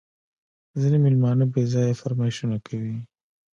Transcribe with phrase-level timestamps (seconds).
[0.79, 2.95] ځیني مېلمانه بېځایه فرمایشونه کوي